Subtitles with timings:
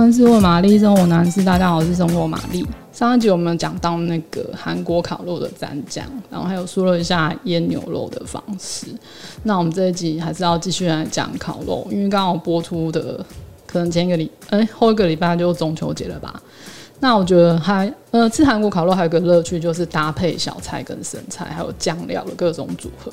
[0.00, 2.64] 万事问玛丽，生活男士，大家好，我是生活玛丽。
[2.90, 8.86] 上一集我们讲到那个韩国烤肉的蘸酱，然后还有说了一下腌牛肉的方式。
[9.42, 13.22] 那我们这一集还是要继续来讲烤肉，因为刚好播出的
[13.66, 16.42] 可能前一个礼，哎，后一个礼拜就中秋节了吧。
[17.02, 23.10] 那我觉得还呃吃韩国烤肉还有个乐趣，就是搭配小菜跟生菜，还有酱料的各种组合。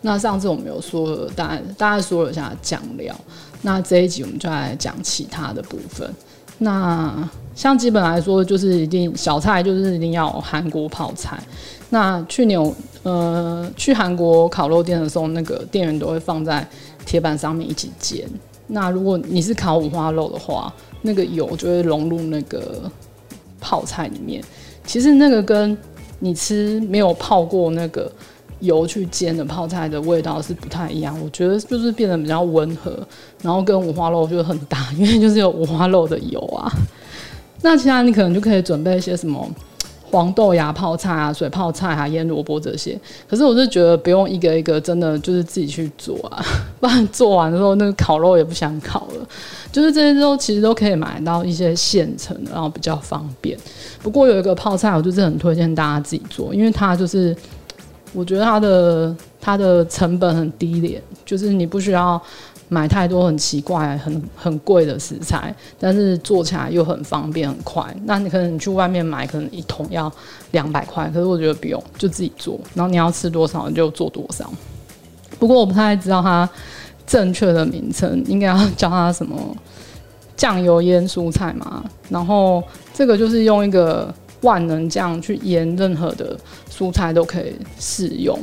[0.00, 3.14] 那上次我们有说了，大概大概说了一下酱料。
[3.60, 6.10] 那这一集我们就来讲其他的部分。
[6.58, 11.38] 那像基本来说，就是一定小菜就是一定要韩国泡菜。
[11.90, 16.66] 那去年我呃去韩国烤肉店的时候，那个店员都会放在
[17.04, 18.26] 铁板上面一起煎。
[18.68, 20.72] 那如果你是烤五花肉的话，
[21.02, 22.90] 那个油就会融入那个。
[23.66, 24.40] 泡菜里面，
[24.84, 25.76] 其实那个跟
[26.20, 28.08] 你吃没有泡过那个
[28.60, 31.20] 油去煎的泡菜的味道是不太一样。
[31.20, 32.96] 我觉得就是变得比较温和，
[33.42, 36.70] 然后跟五花肉就很搭，因为就是有五花肉的油啊。
[37.62, 39.50] 那其他你可能就可以准备一些什么。
[40.10, 46.44] 黄豆芽泡菜啊，水泡菜啊，腌萝卜这些，可是我是觉得不用一个一个，真的就是自己去做啊，
[46.80, 49.26] 不然做完之后那个烤肉也不想烤了。
[49.72, 53.58] 就是这些都其实都可以买到一些现成的，然后比较方便。
[54.02, 57.36] 不过有一个泡菜，我就是很推荐大家自己做，因为它就是
[58.12, 62.20] 我觉得它的它的成本很低廉，就是你不需要。
[62.68, 67.84] 买太多很奇怪、很很贵的食材，但是做起来又很方便、很快。
[68.04, 70.12] 那你可能你去外面买，可能一桶要
[70.50, 72.58] 两百块，可是我觉得不用，就自己做。
[72.74, 74.52] 然后你要吃多少你就做多少。
[75.38, 76.48] 不过我不太知道它
[77.06, 79.36] 正确的名称，应该要叫它什么
[80.36, 81.84] 酱油腌蔬菜嘛。
[82.08, 82.60] 然后
[82.92, 86.36] 这个就是用一个万能酱去腌任何的
[86.68, 88.36] 蔬菜都可以适用。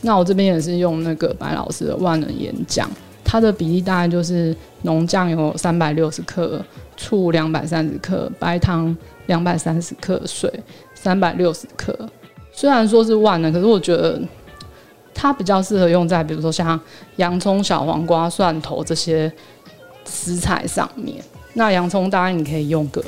[0.00, 2.90] 那我这边也是用那个白老师的万能腌酱。
[3.30, 6.64] 它的比例大概就是浓酱油三百六十克，
[6.96, 8.96] 醋两百三十克，白糖
[9.26, 10.50] 两百三十克，水
[10.94, 11.94] 三百六十克。
[12.52, 14.18] 虽然说是万能，可是我觉得
[15.12, 16.80] 它比较适合用在比如说像
[17.16, 19.30] 洋葱、小黄瓜、蒜头这些
[20.06, 21.22] 食材上面。
[21.52, 23.04] 那洋葱当然你可以用个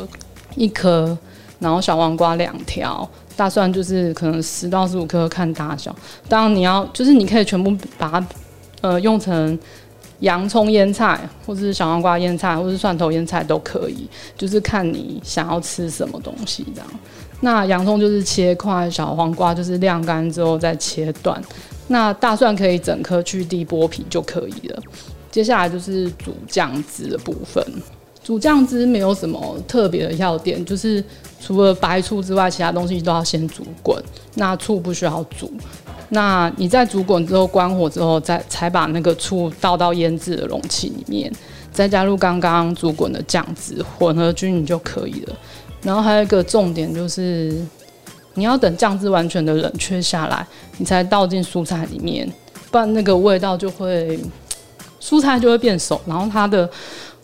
[0.54, 1.16] 一颗，
[1.58, 5.96] 然后小黄瓜两条，大蒜就是可能十到十五颗看大小。
[6.28, 8.26] 当然你要就是你可以全部把它
[8.82, 9.58] 呃用成。
[10.20, 16.88] 洋葱腌菜，或者是小黄瓜腌菜，或者是蒜头腌菜都可以，就是看你想要吃什么东西这样。
[17.40, 21.42] 那洋葱就是切块，小黄瓜就是晾干之后再切断。
[21.88, 24.82] 那大蒜可以整颗去蒂剥皮就可以了。
[25.30, 27.64] 接下来就是煮酱汁的部分。
[28.22, 31.02] 煮酱汁没有什么特别的要点，就是
[31.40, 34.00] 除了白醋之外，其他东西都要先煮滚。
[34.34, 35.50] 那醋不需要煮。
[36.10, 41.32] 那你在煮滚之后关火之后，再才把那个醋倒到腌制的容器里面，
[41.72, 45.36] 再加入刚刚煮滚的酱汁，混合均匀就可以了。
[45.82, 47.56] 然后还有一个重点就是，
[48.34, 50.46] 你要等酱汁完全的冷却下来，
[50.78, 52.30] 你才倒进蔬菜里面，
[52.70, 54.18] 不然那个味道就会，
[55.00, 56.68] 蔬菜就会变熟，然后它的。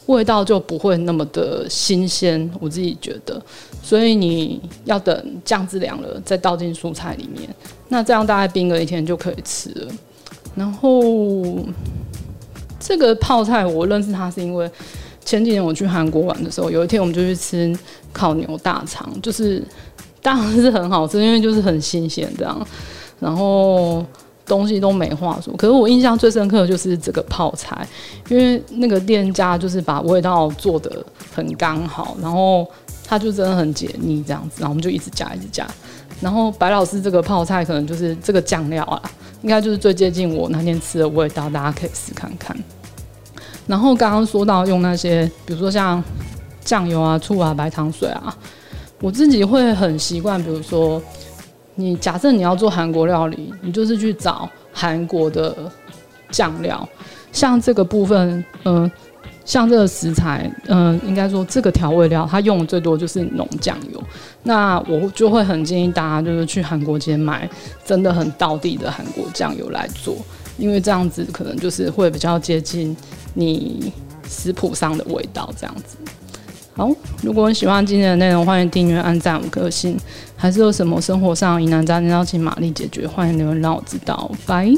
[0.06, 3.40] 味道就不会那么的新鲜，我自己觉得，
[3.82, 7.48] 所以你要等酱汁凉了再倒进蔬菜里面，
[7.88, 9.88] 那这样大概冰个一天就可以吃了。
[10.54, 11.58] 然后
[12.78, 14.70] 这个泡菜我认识它是因为
[15.24, 17.76] 前几年我去韩国玩的时候，有一天我们就去吃
[18.12, 19.62] 烤牛大肠，就是
[20.22, 22.66] 当然是很好吃，因为就是很新鲜这样，
[23.18, 24.04] 然后。
[24.46, 27.86] 东西都没话说，可是我印象最深刻的就是这个泡菜，
[28.28, 32.66] 因为那个店家就是把味道做得很刚好，然后
[33.04, 35.66] 它就真的很解腻这样子，然后我们就一直加一直加，
[36.20, 39.02] 然后白老师这个泡菜可能就是这个酱料啊，
[39.42, 42.56] 应该就是最接近我那天吃的味道，大家可以试看看。
[43.66, 46.00] 然后刚刚说到用那些，比如说像
[46.64, 48.36] 酱油啊、醋啊、白糖水啊，
[49.00, 51.02] 我自己会很习惯，比如说。
[51.76, 55.54] 你假设你要做韩国料理，你就是去找韩国的
[56.30, 56.88] 酱料，
[57.30, 58.90] 像这个部分，嗯、
[59.44, 64.02] 像这个食材，嗯、应该说这个调味料，它用的最多就是浓酱油。
[64.42, 67.48] 那我就会很建议大家就是去韩国街买
[67.84, 70.16] 真的很道地的韩国酱油来做，
[70.56, 72.96] 因为这样子可能就是会比较接近
[73.34, 73.92] 你
[74.26, 75.96] 食谱上的味道，这样子。
[76.76, 76.90] 好，
[77.22, 79.98] 如果你喜欢今天的内容，欢迎订阅、按赞五颗星。
[80.36, 84.30] 还是有什么生活上疑难杂症要请玛丽解决，欢迎留言让我知道。
[84.44, 84.70] 拜。